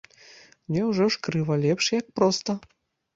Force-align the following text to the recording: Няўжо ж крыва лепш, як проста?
Няўжо 0.77 1.05
ж 1.15 1.19
крыва 1.27 1.57
лепш, 1.65 1.85
як 1.99 2.07
проста? 2.21 2.57